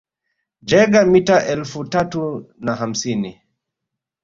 Jaeger 0.69 1.05
mita 1.13 1.37
elfu 1.45 1.85
tatu 1.85 2.45
na 2.59 2.75
hamsini 2.75 3.41